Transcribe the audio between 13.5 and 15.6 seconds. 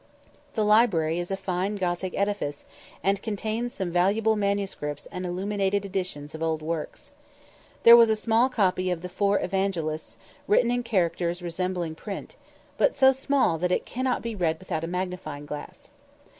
that it cannot be read without a magnifying